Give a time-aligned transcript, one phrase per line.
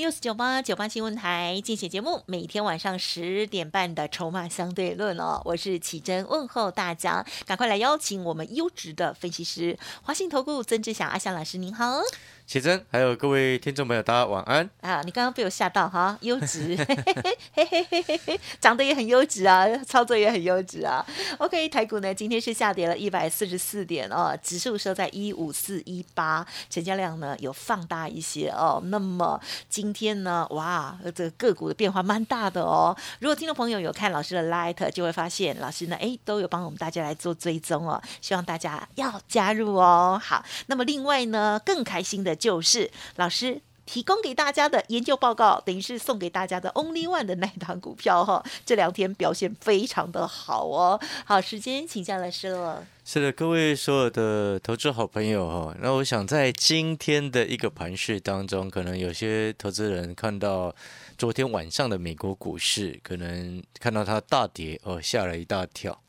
[0.00, 12.00] 六四九八九八新闻台竞选节目，每天晚上十点半的筹码相对论哦，我是启珍，问候大家，赶快来邀请我们优质的分析师，华信投顾曾志祥阿祥老师，您好。
[12.50, 14.68] 奇珍，还有各位听众朋友，大家晚安。
[14.80, 16.84] 啊，你刚刚被我吓到哈，优质，嘿
[17.54, 21.06] 嘿嘿嘿嘿嘿，长得也很优质啊，操作也很优质啊。
[21.38, 28.82] OK，台股呢今天是下跌了一百四十四点哦，指数收在一五四一八，成交量呢有放大一些哦。
[28.86, 32.96] 那么今天呢，哇，这个个股的变化蛮大的哦。
[33.20, 38.02] 如果听众朋友有看老师的 Light，就会发现老师呢，哎，都有帮我们大家来做追踪哦。
[38.20, 40.20] 希望大家要加入哦。
[40.20, 42.36] 好，那么另外呢，更开心的。
[42.40, 43.60] 就是老师。
[43.86, 51.00] 提供给大家的研究报告，等于是送给大家的 Only One 的那一档股票哈， 这两天表现非常的好哦。
[51.24, 52.86] 好，时间请教老师了。
[53.04, 60.72] 是的，各位所有的投资好朋友哈，那我想在今天的一个盘市当中，可能有些投资人看到
[61.18, 66.00] 昨天晚上的美国股市，可能看到它大跌哦，吓了一大跳。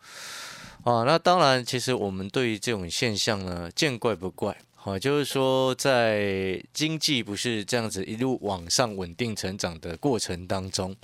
[0.83, 4.55] 啊，那当然，其实我们对于这种现象呢，见怪不怪。
[4.83, 10.95] 好，就是说，在经济不是这样子一路往上稳定成长的过程当中，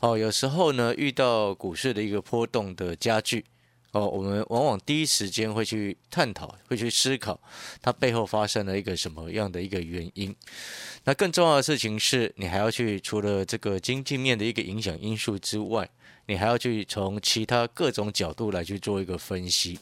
[0.00, 3.44] 哦，有时候呢遇到股市的一个波动的加剧，
[3.92, 7.40] 哦，我们往往第一时间会去探讨，会去思考
[7.80, 10.34] 它背后发生了一个什么样的一个原因。
[11.04, 15.88] 那更重要的事情是，你还要去除了这个经济面的一个影响因素之外，
[16.26, 19.78] 你还要去从其他各种角度来去做一个分析。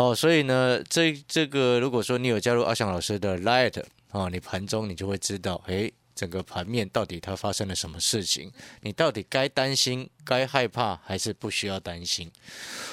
[0.00, 8.50] 哦，所以呢，这这个如果说你有加入阿翔老师的 Light 啊，你盘中你就会知道，诶，整个盘面到底它发生了什么事情，
[8.80, 12.32] 你到底该担心、该害怕还是不需要担心？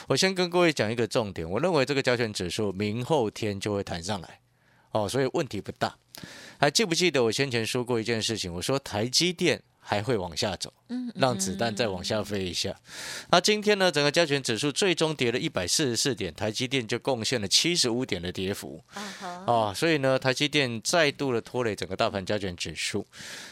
[0.09, 4.41] 我先跟各位讲一个重点，我认为这个加权指数明后天就会弹上来，
[4.91, 5.95] 哦，所以问题不大。
[6.59, 8.53] 还记不记得我先前说过一件事情？
[8.53, 9.63] 我说台积电。
[9.89, 10.73] 还会往下走，
[11.15, 12.75] 让子弹再往下飞一下。
[13.29, 18.83] 那今天呢，整个加权指数最终跌了一百四十四点，台积电就贡献了七十五点的跌幅。
[19.45, 23.07] 啊，所以呢，台积电再度的拖累整个大盘加权指数。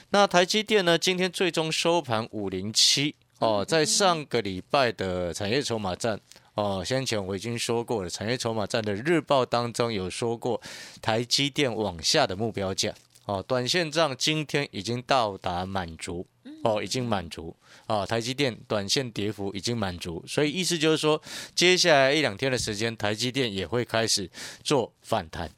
[0.10, 3.16] 那台积电呢，今天最终收盘五零七。
[3.40, 6.20] 哦，在上个礼拜的产业筹码战，
[6.56, 10.62] 哦，先前我已经说过了，产业筹码战的日报当中有说过，
[11.02, 12.94] 台积电往下的目标价。
[13.26, 16.26] 哦，短线账今天已经到达满足，
[16.64, 17.56] 哦，已经满足
[17.88, 21.22] 啊，台积电短线跌幅已经满足，所以意思就是说，
[21.54, 24.30] 接下来一两天的时间，台积电也会开始
[24.64, 25.52] 做反弹。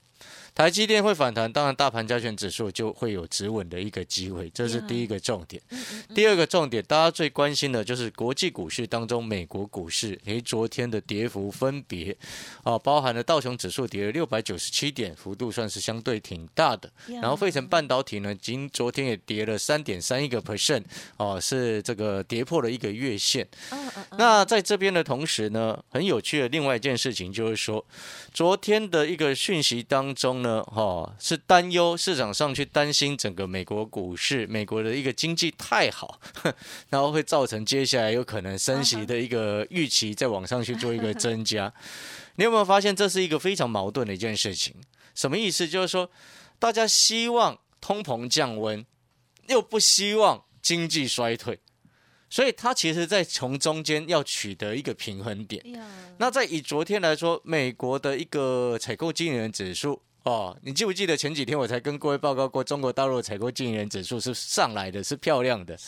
[0.57, 5.61] 台积电会反弹，当然大盘加权指数就会有止稳的一个机会，这是第一个重点。
[6.15, 12.17] 第二个重点，大家最关心的就是国际股市当中，美国股市，诶，昨天的跌幅分别，
[12.63, 16.91] 啊，包含了道琼指数跌了六百九十七点，幅度算是相对挺大的。
[17.21, 20.81] 然后费城半导体呢，今昨天也跌了三点三一个 percent，
[21.17, 23.47] 哦，是这个跌破了一个月线。
[24.17, 27.85] 那在这边的同时呢，很有趣的另外一件事情就是说，
[28.33, 36.19] 昨天的一个讯息当中呢，哈，是担忧市场上去担心整个美国股市，美国的一个经济太好，
[36.89, 41.71] 然后会造成接下来有可能升息的一个预期再往上去做一个增加。
[42.35, 44.75] 你有没有发现这是一个非常矛盾的一件事情？
[45.15, 45.67] 什么意思？
[45.67, 46.09] 就是说，
[46.59, 48.85] 大家希望通膨降温，
[49.47, 51.59] 又不希望经济衰退。
[52.29, 55.63] 所以它其实，在从中间要取得一个平衡点。
[56.17, 65.79] 那在以昨天来说，美国的一个采购经理人指数哦，你记不记得前几天我才跟各位报告过，中国大陆采购经营人指数是上来的，是漂亮的。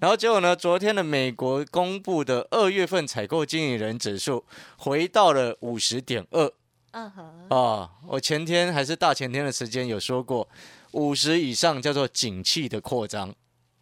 [0.00, 4.44] 然后结果呢，昨天的美国公布的二月份采购经营人指数
[4.76, 6.52] 回到了五十点二。
[6.90, 7.48] 嗯哼。
[7.48, 10.48] 啊，我前天还是大前天的时间有说过，
[10.90, 13.32] 五十以上叫做景气的扩张。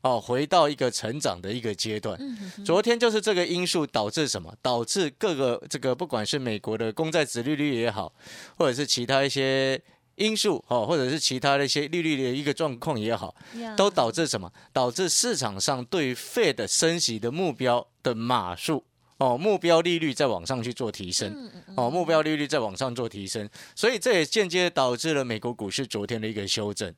[0.03, 2.21] 哦，回到一个成长的一个阶段。
[2.63, 4.55] 昨天就是这个因素导致什么？
[4.61, 8.13] 导致各个这个不管是美国的公债殖利率也好，
[8.59, 9.81] 或者是其他一些
[10.17, 13.35] 因素哦，或者是其他的一些利率的一个状况也好，
[13.77, 14.51] 都导致什么？
[14.73, 18.85] 导致市场上对 Fed 升息的目标的码数
[19.19, 26.93] 哦，目标利率在往上去做提升哦，目标利率在往上做提升，所以这也间接导致了美国股市昨天的一个修正。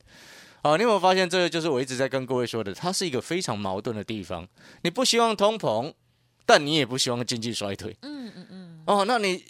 [0.62, 4.48] 哦，你有没有发现，这个就是我一直在跟各位说的，它是一个非常矛盾的地方。
[4.82, 5.92] 你不希望通膨，
[6.44, 7.96] 但你也不希望经济衰退。
[8.02, 8.82] 嗯嗯嗯。
[8.86, 9.44] 哦，那你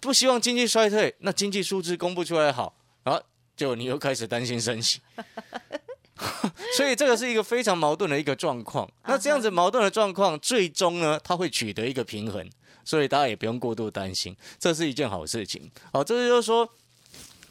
[0.00, 3.20] 不希望经济衰退，那经济数字公布出来好，然后
[3.56, 5.00] 就你又开始担心升息。
[6.76, 8.90] 所以这个是一个非常矛盾的一个状况。
[9.06, 12.48] 那这样子矛盾的状况，最终呢，它会取得一个平衡。
[12.84, 15.70] 所以大家也不用过度担心，这是一件好事情。
[15.92, 16.66] 好，这就是说，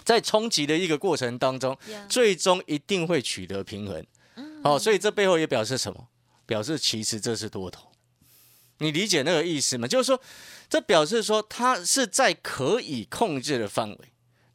[0.03, 1.77] 在冲击的一个过程当中，
[2.09, 4.03] 最终一定会取得平衡。
[4.63, 6.07] 好，所以这背后也表示什么？
[6.47, 7.91] 表示其实这是多头。
[8.79, 9.87] 你理解那个意思吗？
[9.87, 10.19] 就是说，
[10.69, 13.97] 这表示说它是在可以控制的范围。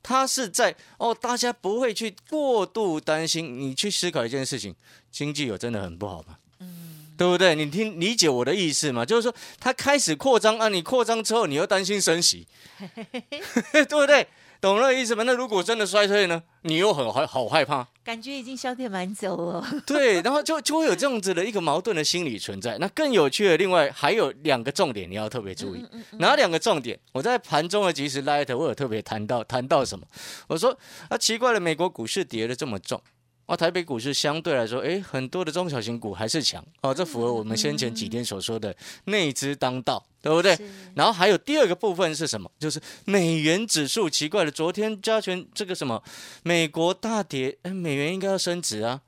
[0.02, 3.60] 它是在哦，大家不会去过度担心。
[3.60, 4.74] 你去思考一件事情：
[5.12, 6.36] 经济有真的很不好吗？
[6.58, 7.54] 嗯，对不对？
[7.54, 9.04] 你听理解我的意思吗？
[9.04, 12.48] 就是说，它开始扩张啊，你扩张之后，你又担心升息，
[13.72, 14.26] 对不对？
[14.62, 15.24] 懂了意思吗？
[15.26, 16.40] 那如果真的衰退呢？
[16.62, 19.66] 你又很害好害怕，感觉已经消退蛮久了。
[19.84, 22.78] 对，然后就就会有这样子的一个矛盾的心理存在。
[22.78, 25.84] 那更有趣的，另外还有两个重点你要特别注意。
[26.18, 26.96] 哪两个重点？
[27.10, 30.06] 我在盘中的即时 light 我有特别谈到谈到什么？
[30.46, 30.78] 我说
[31.08, 33.02] 啊，奇怪了，美国股市跌的这么重。
[33.46, 38.74] 哦，台北股市相对来说，哎，很多的中小型股还是强哦，这符合我们先前几天所说的
[39.06, 40.56] 内资当道，对不对？
[40.94, 42.50] 然后还有第二个部分是什么？
[42.58, 46.02] 就是美元指数，奇怪了，昨天加权这个什么
[46.44, 49.02] 美国大跌，哎，美元应该要升值啊？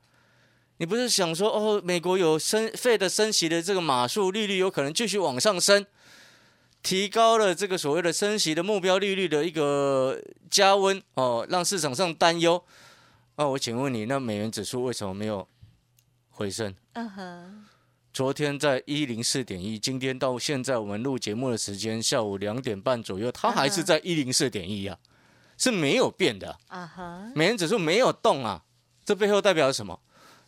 [0.79, 5.87] 你不是想说哦，美国有升费的升息的这个码数，利率有可能继续往上升，
[6.83, 10.21] 提高了这个所谓的升息的目标利率的一个
[10.51, 12.63] 加温哦，让市场上担忧。
[13.37, 15.47] 那我请问你，那美元指数为什么没有
[16.31, 16.73] 回升？
[16.93, 17.65] 嗯哼，
[18.13, 24.97] 昨天在一零四点一，今天到现在我们录节目的时间下午两点半左右，它还是在一零四点一啊，
[25.59, 26.57] 是没有变的。
[26.69, 28.63] 啊哈，美元指数没有动啊，
[29.05, 30.01] 这背后代表什么？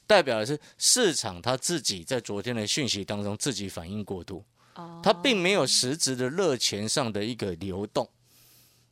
[0.06, 4.44] 代表的是市场它自己在昨天的讯息当中自己反应过度，
[5.02, 8.08] 它并没有实质的热钱上的一个流动。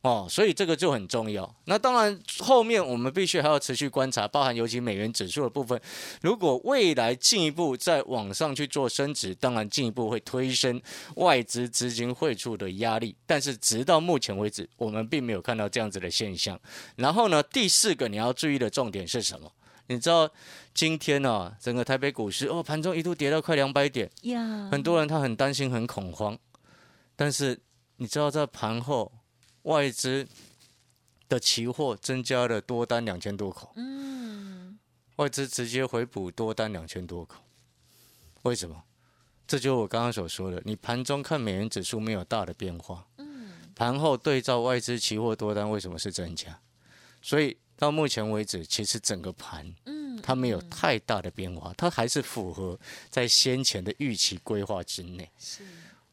[0.05, 1.51] 哦，所以这个就很重要。
[1.65, 5.81] 那当然，后面我们必须还要持续观察，包含尤其美元指数的部分。
[6.21, 10.79] 如果未来进一步在往上去做升值，当然进一步会推升
[11.15, 13.15] 外资资金汇出的压力。
[13.25, 16.59] 但是直到目前为止，我们并没有看到这样子的现象。
[16.97, 19.51] 然后呢，第四个你要注意的重点是什么？
[19.87, 20.29] 你知道
[20.75, 26.37] 今天呢，整个台北股市哦，盘中一度跌到快两百点，呀，很多人他很担心、很恐慌。
[27.15, 27.59] 但是
[27.97, 29.11] 你知道在盘后。
[29.65, 30.27] 外资
[31.27, 34.77] 的期货增加了多单两千多口，嗯，
[35.17, 37.41] 外资直接回补多单两千多口，
[38.43, 38.83] 为什么？
[39.47, 46.59] 这就是我刚刚所说的，你盘中看美元指数没有大的变化，嗯，盘后对照外资期货多单为什么是增加？
[47.21, 52.79] 所以到目前为止，其实整个盘，嗯，它没有太大的变化，它还是符合
[53.09, 55.63] 在先前的预期规划之内，是。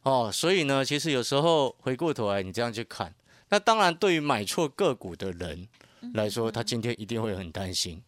[0.05, 3.15] 哦，所以呢，其实有时候回过头来，你这样去看。
[3.53, 5.69] 那当然，对于买错个股的人
[6.15, 8.03] 来说，他今天一定会很担心。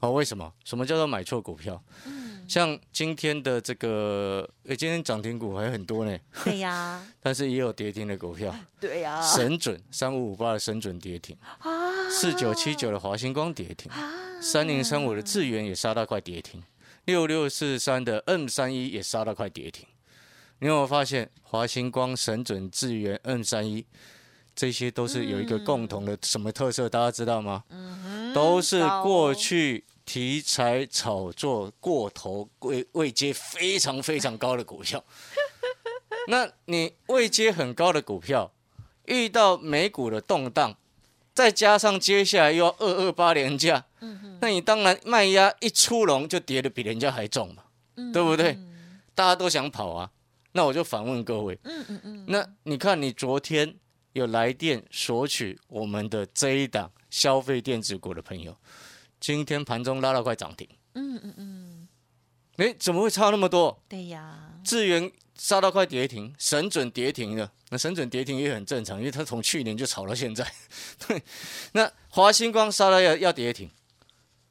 [0.00, 0.52] 哦，为什么？
[0.66, 1.82] 什么叫做买错股票？
[2.46, 6.18] 像今天的这个，诶，今天涨停股还很多呢。
[6.44, 7.02] 对呀。
[7.22, 8.54] 但是也有跌停的股票。
[8.78, 9.22] 对呀。
[9.22, 11.34] 神准三五五八的神准跌停。
[11.60, 12.10] 啊。
[12.10, 13.90] 四九七九的华星光跌停。
[14.42, 16.62] 三零三五的智源也杀到快跌停。
[17.06, 19.88] 六六四三的 M 三一也杀到快跌停。
[20.58, 23.86] 你有没有发现华星光、神准、智源、M 三一？
[24.54, 26.88] 这些都是有一个共同的什么特色？
[26.88, 27.64] 大家知道吗？
[28.34, 35.02] 都是过去题材炒作过头、位位阶非常非常高的股票。
[36.28, 38.52] 那你位阶很高的股票，
[39.06, 40.76] 遇到美股的动荡，
[41.34, 43.84] 再加上接下来又要二二八连价，
[44.40, 47.64] 那你当然卖压一出笼就跌的比人家还重嘛，
[48.12, 48.58] 对不对？
[49.14, 50.10] 大家都想跑啊。
[50.52, 51.58] 那我就反问各位，
[52.26, 53.76] 那你看你昨天。
[54.12, 58.56] 有来电索取我们的这一档消费电子股的朋友，
[59.18, 60.68] 今天盘中拉了块涨停。
[60.94, 61.88] 嗯嗯嗯，
[62.56, 63.82] 哎，怎么会差那么多？
[63.88, 67.50] 对呀，智源杀到快跌停，神准跌停了。
[67.70, 70.46] 那神准跌停也很正常，因为它从去年就炒到现在。
[71.06, 71.22] 对，
[71.72, 73.70] 那华星光杀到要要跌停，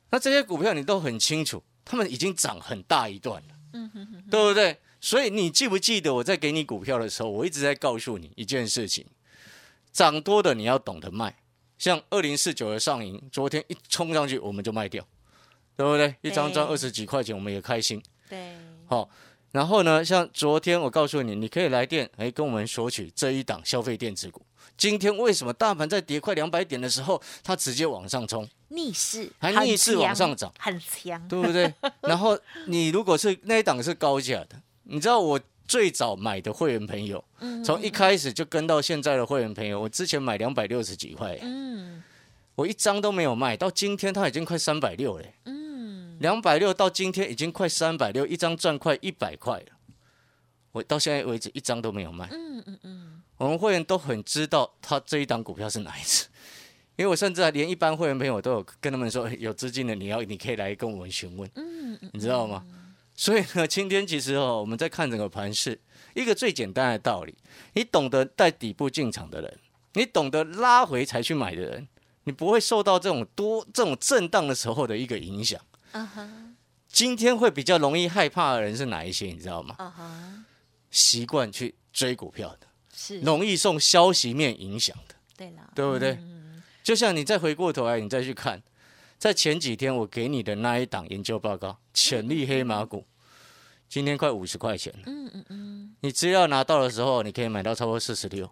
[0.10, 3.56] 那这些股票你都很清楚，他们已经涨很大一段了。
[3.74, 4.80] 嗯哼哼，对不对？
[5.00, 9.06] 所以你记不记得我在给你股票的时候，我一直在告诉你一件事情。
[9.92, 11.36] 涨多的你要懂得卖，
[11.78, 15.06] 像二零四九的上影，昨天一冲上去我们就卖掉，
[15.76, 16.16] 对不对？
[16.22, 18.02] 一张赚二十几块钱，我们也开心。
[18.30, 18.56] 对，
[18.86, 19.10] 好，
[19.52, 24.42] 然后呢，像昨天我告诉你，你可以来电，哎，跟我们索取这一档消费电子股。
[24.78, 31.74] 今天为什么大盘在跌快两百点的时候，它直接往上冲，逆势，还逆势往上涨，很强，对不对？
[32.02, 35.40] 然后你如果是那一档是高价的，你知道我。
[35.72, 42.04] 最早买的会员朋友，嗯从一开始就跟到现在的会员朋友，我之前买两百六十几块，嗯
[42.56, 45.26] 我一张都没有卖，到今天它已经快三百六了。
[45.46, 49.68] 嗯，两百六到今天已经快三百六，一张赚快一百块了。
[50.74, 52.28] 我到现在为止一张都没有卖。
[52.34, 56.26] 嗯嗯嗯，我们会员都很知道他这一档股票是哪一只，
[57.00, 62.62] 因为我甚至还连一般会员朋友都有跟他们说，哎有资金的你要你可以来跟我们询问，嗯你知道吗？
[63.16, 65.80] 所以呢，今天其实哦，我们在看整个盘势，
[66.16, 67.36] 一个最简单的道理，
[67.74, 69.60] 你懂得在底部进场的人，
[69.94, 71.88] 你懂得拉回才去买的人，
[72.24, 75.60] 你不会受到这种多这种震荡的时候的一个影响。
[75.92, 76.30] 啊哈
[76.88, 79.28] 今天会比较容易害怕的人是哪一些？
[79.28, 80.46] 你知道吗？
[80.90, 86.12] 习惯去追股票的，是，容易受消息面影响的，对了，对不对？
[86.22, 88.62] 嗯就像你再回过头来，你再去看，
[89.22, 93.06] 在前几天我给你的那一档研究报告，潜力黑马股，
[93.88, 95.00] 今天快五十块钱了。
[95.06, 98.50] 嗯嗯嗯，你资料拿到的时候，你可以买到超过四十六。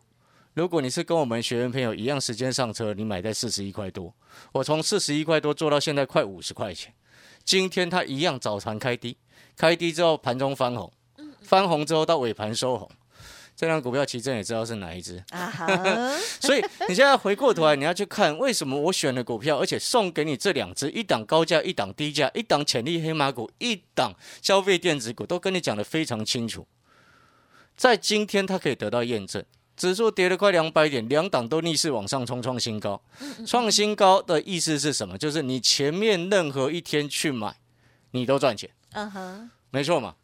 [0.53, 4.13] 如果你是跟我们学员朋友一样时间上车，你买在四十一块多，
[4.51, 6.93] 我从四十一块多做到现在快五十块钱。
[7.43, 9.17] 今天它一样早盘开低，
[9.57, 10.93] 开低之后盘中翻红，
[11.41, 12.87] 翻红之后到尾盘收红。
[13.59, 15.67] 这张股票奇正也知道是哪一只，啊哈，
[16.39, 26.65] 所以你现在回过头来，你要去看为什么我选的股票，而且送给你这两只，一档高价，一档低价，一档潜力黑马股，一档消费电子股，都跟你讲的非常清楚。
[27.75, 29.43] 在今天，它可以得到验证，
[29.75, 33.01] 指数跌了快两百点，两档都逆势往上冲，创新高。
[33.45, 35.17] 创新高的意思是什么？
[35.17, 37.57] 就是你前面任何一天去买，
[38.11, 40.15] 你都赚钱，嗯哼，没错嘛。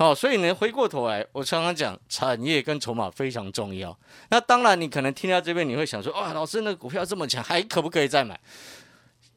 [0.00, 3.98] 好，所以呢，回过头来，我常常讲产业跟筹码非常重要。
[4.30, 8.38] 那当然，你可能听到这边，你会想说，哇，老师，那个股票这么强，还可不可以再买？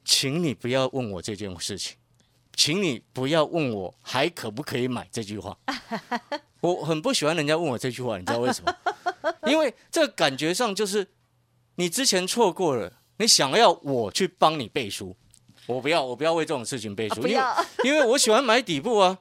[0.06, 1.98] 请你不要问我这件事情，
[2.56, 5.58] 请你不要问我还可不可以买这句话。
[6.62, 8.72] 我很不喜欢人家问我这句话，你知道为什么？
[9.50, 11.08] 因为这个感觉上就是
[11.78, 15.18] 你之前错过了，你想要我去帮你背书，
[15.66, 17.44] 我不要，我不要为这种事情背书，因为
[17.84, 19.18] 因为我喜欢买底部啊，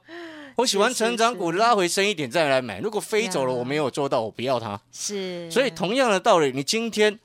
[0.55, 2.79] 我喜欢成长股拉回深一点再来买。
[2.79, 4.79] 如果飞走了，我没有做到，我不要它。
[4.91, 7.19] 是，所以同样的道理，你今天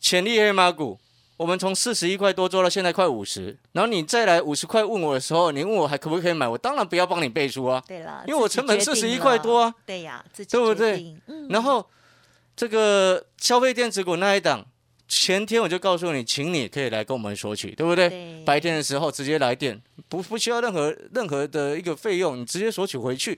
[0.00, 0.98] 潜力黑马股，
[1.36, 7.82] 我们从四十一块多做到现在快五十，然后你再来五十块问我的时候，你问我还可不可以买，我当然不要帮你背书啊。
[7.86, 11.16] 对了，因为我成本四十一块多啊，对不对？
[11.26, 11.86] 嗯，然后
[12.56, 14.66] 这个消费电子股那一档，
[15.10, 18.08] 前天我就告诉你，请你可以来跟我们索取，对不对？
[18.08, 23.36] 对，白天的时候直接来电，不不需要任何任何的一个费用，你直接索取回去。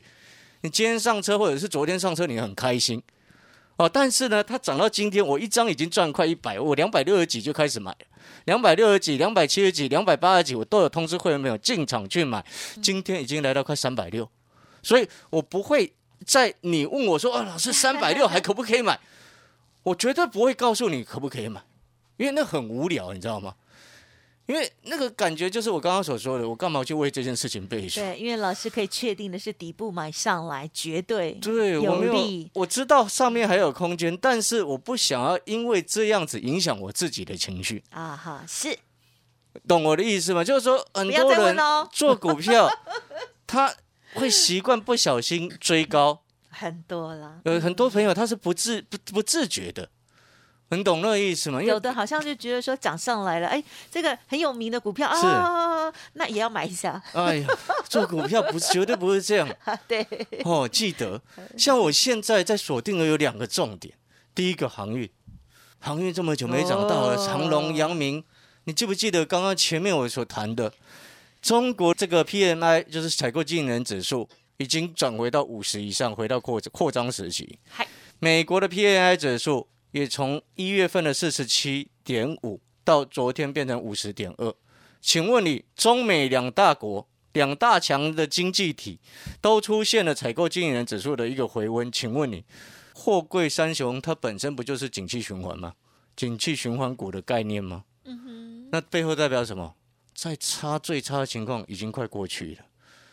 [0.61, 3.03] 你今天上车或者是昨天上车，你很开心
[3.79, 3.89] 哦。
[3.89, 8.07] 但是呢，它涨到今天，我一张已经赚快一百，我两百六十几就开始买了，
[8.45, 12.45] 两百六十几、两百七十几、两百八十几，我都有通知会员朋友进场去买。
[12.83, 14.29] 今天已经来到快三百六，
[14.83, 15.91] 所以我不会
[16.27, 19.01] 在你问我说：“哦，老师三百六还可不可以买？”
[19.83, 21.63] 我绝对不会告诉你可不可以买，
[22.17, 23.55] 因为那很无聊，你知道吗？
[24.47, 28.01] 因为那个感觉就是我刚刚所说的，我干嘛去为这件事情背书？
[28.01, 38.77] 对，因为老师可以确定的是底部买上来，绝对对，我有没有利，我知道上面还有空间，但是我不想要因为这样子影响我自己的情绪，啊哈，是
[39.69, 40.43] 懂我的意思吗？
[40.43, 42.69] 就是说，很多人哦做股票，
[43.47, 43.73] 他
[44.15, 46.21] 会习惯不小心追高，
[46.53, 47.41] 很多了。
[47.45, 49.89] 有很多朋友他是不自不不自觉的，
[50.71, 51.63] 很懂那个意思吗？
[51.63, 57.03] 有的好像就觉得说涨上来了，哎，这个很有名的股票啊，那也要买一下。
[57.13, 57.49] 哎呀，
[57.89, 59.49] 做股票不是绝对不是这样
[59.89, 60.07] 对，
[60.45, 60.69] 哦。
[60.69, 61.21] 记得，
[61.59, 63.95] 像我现在在锁定的有两个重点，
[64.35, 65.09] 第一个航运，
[65.79, 68.25] 航运这么久没涨到了，哦长隆、阳明，
[68.65, 70.73] 你记不记得刚刚前面我所谈的，
[71.43, 74.29] 中国这个 PMI 就是采购经理人指数
[74.63, 77.87] 已经转回到五十以上，回到扩扩张时期嗨。
[78.21, 84.55] 美国的 P A I 指数也从一月份的四十七点五到昨天变成五十点二。
[85.01, 89.01] 请问你，中美两大国、两大强的经济体
[89.41, 92.45] 都出现了采购经理人指数的一个回温，请问你，
[92.95, 95.75] 货柜三雄它本身不就是景气循环吗？
[96.15, 97.85] 景气循环股的概念吗？
[98.05, 99.75] 嗯哼那背后代表什么？
[100.15, 102.65] 在差最差的情况已经快过去了，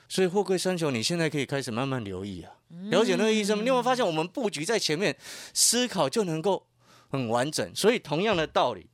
[0.09, 2.51] 所以货柜三雄你现在可以开始慢慢留意啊，
[2.89, 3.57] 了解那个医生？
[3.57, 5.15] 你有没有发现我们布局在前面
[5.53, 6.65] 思考就能够
[7.09, 7.73] 很完整？
[7.75, 8.87] 所以同样的道理，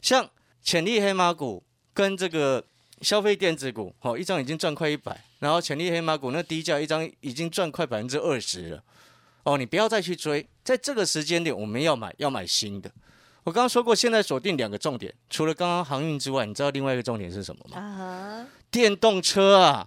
[0.00, 0.30] 像
[0.62, 2.64] 潜力黑马股跟这个
[3.00, 8.82] 消费电子股，哦、一张已经赚快一百，然后潜力黑马股那低价一张已经赚快百分之二十了。
[9.42, 12.88] 哦，你不要再去追，在这个时间点我们要买要买新的。
[13.42, 18.46] 我刚刚说过，现在锁定两个重点，除了刚刚航运之外，你知道另外一个重点是什么吗？
[18.70, 19.84] 电动车啊，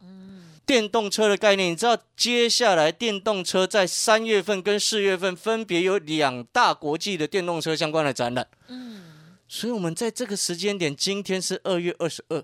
[0.66, 8.48] 电动车的概念，你知道接下来电动车在三月份跟四月份分别有两大国际的电动车相关的展览。
[8.68, 12.44] 嗯，所以我们在这个时间点，今天是二月二十二，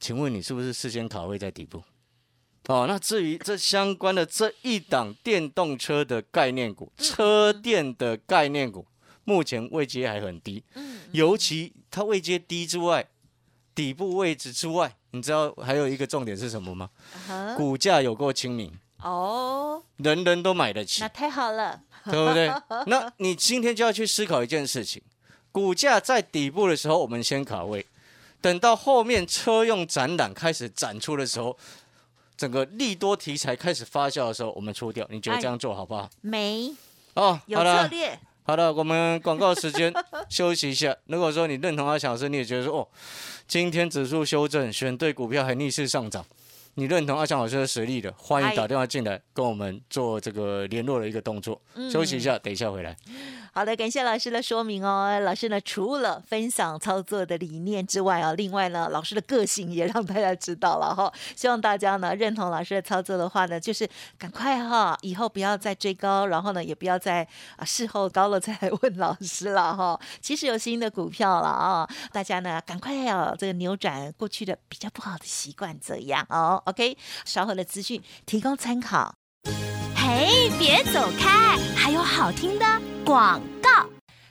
[0.00, 1.82] 请问你是不是事先卡位在底部？
[2.66, 8.86] 哦，那至于这相关的这一档电动车的概念股、车电的概念股，
[9.24, 10.64] 目前位阶还很低。
[10.74, 13.06] 嗯，尤其它位阶低之外，
[13.74, 16.90] 底部位置之外，你知道还有一个重点是什么吗？
[17.56, 22.52] 股价有够亲民哦，人人都买得起，那太好了，对不对？
[22.86, 25.00] 那你今天就要去思考一件事情：
[25.52, 27.86] 股价在底部的时候，我们先卡位，
[28.40, 31.56] 等到后面车用展览开始展出的时候。
[32.36, 36.10] 整个利多题材开始发酵的时候，我们出掉，你觉得这样做好不好？
[36.20, 36.74] 没
[37.14, 38.18] 哦，有策略。
[38.46, 39.90] 好的，我们广告时间
[40.28, 40.94] 休息一下。
[41.06, 42.88] 如果说你认同阿强老师，你也觉得说哦，
[43.48, 46.22] 今天指数修正，选对股票还逆势上涨。
[46.74, 51.58] 你认同阿强老师的实力的，欢迎打电话进来跟我们做这个联络的一个动作。
[51.90, 52.94] 休息一下，等一下回来。
[53.56, 55.20] 好的，感谢老师的说明哦。
[55.20, 61.12] 老师呢，除了分享操作的理念之外啊，另外呢，老师的个性也让大家知道了哈。
[61.36, 67.22] 希望大家呢认同老师的操作的话呢，就是赶快哈，以后不要再追高，然后呢，也不要再
[67.56, 70.00] 啊事后高了再来问老师了哈。
[70.20, 76.60] 其实有新的股票了啊，大家呢赶快要这个扭转过去的比较不好的习惯，这样哦。
[76.66, 79.14] OK，稍后的资讯提供参考。
[80.06, 82.66] 嘿，别走开，还有好听的
[83.06, 83.83] 广告。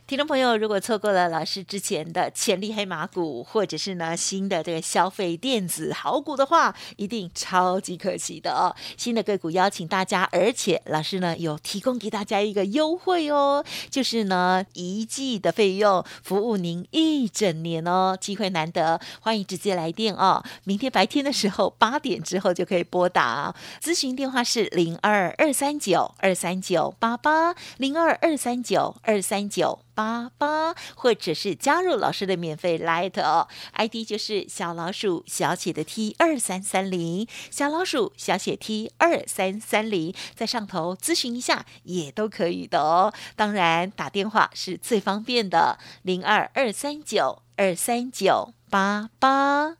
[0.05, 8.75] 听众朋友，如果错过了老师之前的潜力黑马股，或者是呢新的这个消费电子好股的话，一定超级可惜的哦。
[8.97, 20.43] 新的个股邀请大家，而且老师呢有提供给大家一个优惠哦，就是呢一季的费用服务您一整年哦，机会难得，欢迎直接来电哦。
[20.65, 29.79] 明天白天的时候 八点之后就可以拨打，咨询电话是零二二三九二三九八八零二二三九二三九。
[29.93, 43.13] 八八，或者是加入老师的免费 Light 哦，ID 就是小老鼠小写的 T 二三三零，小老鼠小写 T 二三三零，在上头咨询一下也都可以的哦。
[43.35, 49.77] 当然打电话是最方便的，零二二三九二三九八八。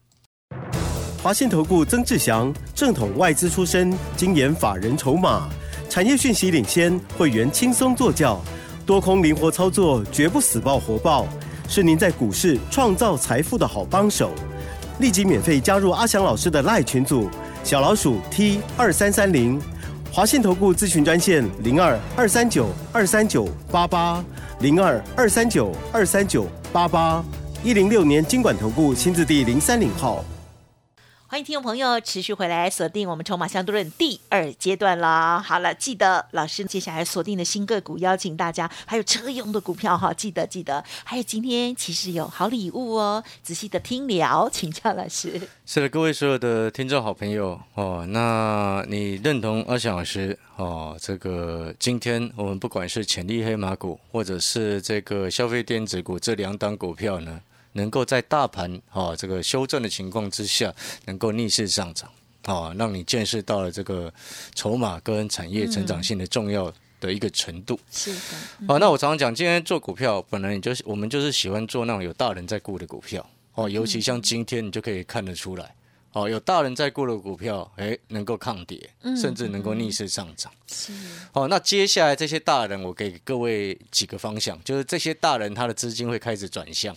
[1.22, 5.50] 华信投顾曾志祥，正统外资出身，精研法人筹码，
[5.90, 8.42] 产业讯息领先，会员轻松做教。
[8.86, 11.26] 多空灵活操作，绝不死爆活爆，
[11.70, 14.32] 是您在股市创造财富的好帮手。
[15.00, 17.30] 立即免费加入阿翔老师的赖群组，
[17.64, 19.60] 小老鼠 T 二三三零，
[20.12, 24.24] 华信投顾咨询专线零二二三九二三九八八
[24.60, 27.24] 零二二三九二三九八八
[27.64, 30.24] 一零六年经管投顾新字第零三零号。
[31.34, 35.42] 欢迎听众朋友持续回来锁定我们筹码相对论第二阶段啦。
[35.44, 40.84] 好了，记得老师接下来锁定的新个股，邀请大家还有车用的股票哈，记得记得。
[41.04, 45.42] 还有今天其实有好礼物哦，仔细的听聊，请教老师。
[45.66, 50.96] 是的，各位所有的听众好朋友哦，那你认同阿翔老师哦？
[51.02, 57.42] 这个今天我们不管是潜力黑马股，或者是这个消费电子股这两档股票呢？
[57.74, 60.74] 能够在大盘啊这个修正的情况之下，
[61.06, 62.10] 能够逆势上涨
[62.44, 64.14] 啊，让你见识到了这个
[64.56, 67.80] 筹码跟产业成长性的重要的一个程度。
[67.92, 68.20] 是的。
[68.68, 75.74] 好，那我常常讲，今天做股票，本来你就是我们就是喜欢做那种有大人在顾的股票哦，尤其像今天，你就可以看得出来
[76.12, 80.52] 哦，有大人在顾的股票，哎，能够抗跌，甚至能够逆势上涨。
[80.68, 80.92] 是。
[81.32, 86.96] 哦，那接下来这些大人，我给各位几个方向，就是这些大人他的资金会开始转向。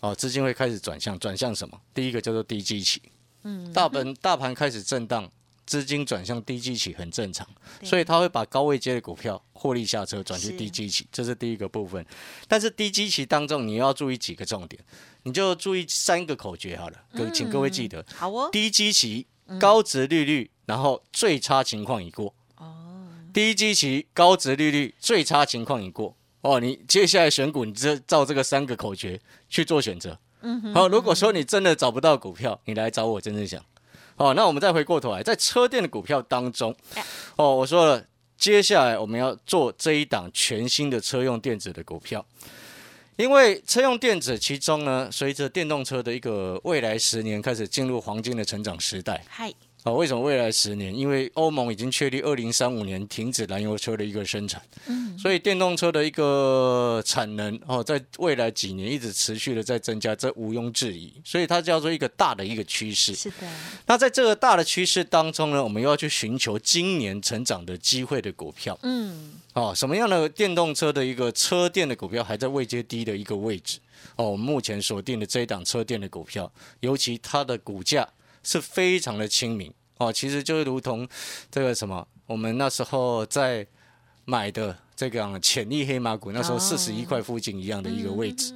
[0.00, 1.80] 哦，资金会开始转向，转向什么？
[1.92, 3.02] 第一个叫做低基期，
[3.42, 5.28] 嗯，大盘大盘开始震荡，
[5.66, 7.46] 资金转向低基期很正常，
[7.82, 12.04] 所以他会把高位接的股票获利下车，转去低基期，这是第一个部分。
[12.46, 14.80] 但是低基期当中，你要注意几个重点，
[15.24, 18.04] 你就注意三个口诀好了，各请各位记得。
[18.14, 19.26] 好哦，低基期
[19.58, 22.32] 高值利率，然后最差情况已过。
[22.56, 26.14] 哦，低基期高值利率，最差情况已过。
[26.40, 30.18] 哦，你接下来选股，你这照这个三个口诀去做选择。
[30.42, 30.74] 嗯哼。
[30.74, 33.60] 好，如果说你真的找不到股票，你来找我，真正想。
[34.16, 36.74] 好，那我们再回过头来，在车电的股票当中，
[37.36, 38.04] 哦，我说了，
[38.36, 42.24] 接下来我们要做这一档全新的车用电子的股票，
[43.16, 49.24] 因为车用电子其中呢，随着电动车的一个未来十年开始进入黄金的成长时代。
[49.28, 49.52] 嗨。
[49.84, 50.94] 啊，为什么未来十年？
[50.94, 61.14] 因为欧盟已经确立二零三五年停止燃油车的一个生产，嗯，所以电动车的一个产能哦，在未来几年一直持续的在增加，这毋庸置疑。
[61.24, 63.14] 所以它叫做一个大的一个趋势。
[63.14, 63.48] 是的。
[63.86, 68.76] 那在这个大的趋势当中呢，我们又要去寻求今年成长的机会的股票。
[68.82, 69.34] 嗯。
[69.54, 73.78] 哦，什么样的电动车的一个车电的股票还在未接低的一个位置？
[74.16, 78.06] 哦，我们目前锁定的这一档车电的股票，尤其它的股价。
[78.42, 79.72] 是非常的亲民。
[79.98, 81.08] 哦，其实就如同
[81.50, 83.66] 这个什么，我们那时候在
[84.24, 88.54] 买的这个潜力黑马股，那时候四十一块附近一样的一个位置，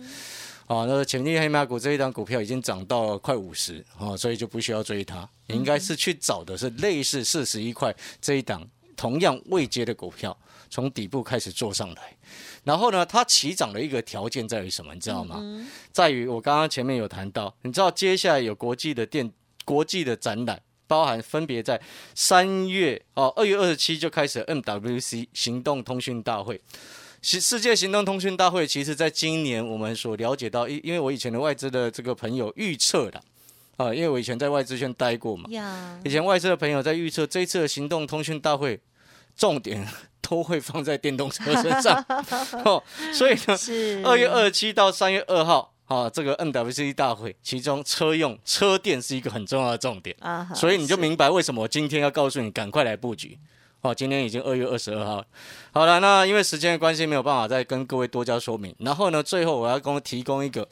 [0.69, 8.65] 哦，那潜力黑马股这一档股票已经涨到快五十哦，所以就不需要追它，你应该是去找的是类似四十一块这一档
[8.95, 10.39] 同样未接的股票，
[10.71, 12.17] 从底部开始做上来，
[12.63, 15.43] 然后呢，它起涨的一个条件在于什么，你知道吗？
[15.91, 19.33] 在于我刚刚前面有谈到，你知道接下来有国际的电。
[19.65, 21.81] 国际的展览包含分别在
[22.15, 26.61] 三月哦，二月二十七就开始 MWC 行动通讯大会，
[27.23, 33.23] 世世界行动通讯大会，其实在今年我们所了解到，因因为我以前的外资的这个朋友预测的
[33.79, 35.49] 啊，因为我以前在外资圈待过嘛，
[36.05, 38.79] 以前外资的朋友在预测这一次的行动通讯大会
[39.35, 39.89] 重点
[40.21, 42.05] 都会放在电动车身上。
[42.67, 42.83] 哦，
[43.15, 45.72] 所以呢，二月二十七到三月二号。
[45.87, 53.39] 啊，这个 NWC 大会，其中车用车电是一个很重要的重点啊，所以你就明白为什么我今天要告诉你赶快来布局。
[53.83, 55.25] 哦，今天已经二月二十二号，
[55.73, 58.73] 好了，那因为时间的关系，没有办法再跟各位多加说明。
[58.79, 60.67] 然后呢，最后我要跟提供一个，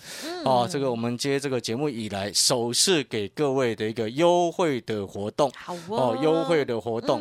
[0.44, 7.20] 哦，这个我们接这个节目以来首次给各位的一个优惠的活动，好哦，优惠的活动，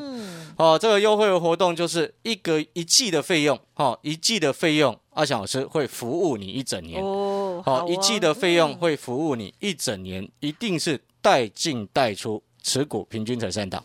[0.57, 13.83] 哦，这个优惠的活动就是一个一季的费用，哦，一季的费用，阿翔老师会服务你一整年，哦，好，一季的费用会服务你一整年，一定是带进带出，持股平均才三档。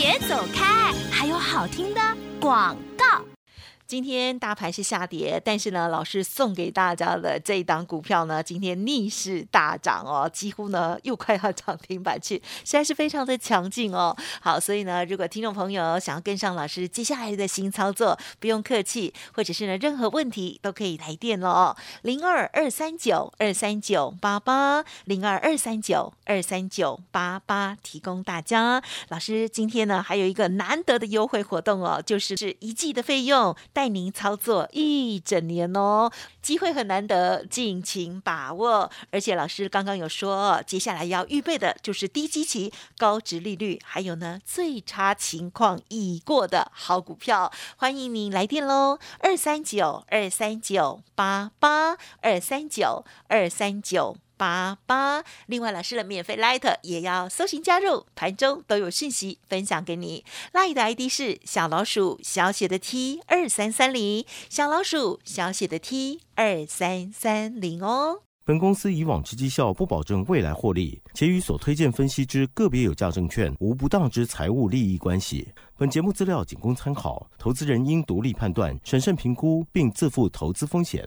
[0.00, 2.00] 别走开，还有好听的
[2.40, 3.29] 广告。
[3.90, 14.16] 今天大盘是下跌，但是呢，老师送给大家的这一档股票呢，今天逆势大涨哦，几乎呢又快要涨停板去，实在是非常的强劲哦。
[14.40, 28.80] 好，所以呢，如果听众朋友想要跟上老师接下来的新操作，不用客气，或者是呢任何问题都可以来电了哦，零二二三九二三九八八零二二三九二三九八八，提供大家。
[29.08, 33.56] 老师今天呢还有一个难得的优惠活动哦，就是是一季的费用。
[33.80, 36.12] 带您操作一整年哦，
[36.42, 38.90] 机会很难得，尽情把握。
[39.10, 47.50] 而且老师刚刚有说，接下来要预备的就是低基期、高值利率，还有呢最差情况已过的好股票。
[47.78, 54.18] 欢迎您来电喽，二三九二三九八八二三九二三九。
[54.40, 60.24] 八八，另外老师的免费 Light 也要搜寻加入，盘中都有讯息分享给你。
[60.54, 68.22] Light 的 ID 是小老鼠小写的 T 二三三零，小老鼠小写的 T 二三三零哦。
[68.42, 75.52] 本公司以往之绩效不保证未来获利，且与所推荐分析之个别有价证券无不当之财务利益关系。
[75.76, 81.06] 本节目资料仅供参考，投资人应独立判断、审慎评估，并自负投资风险。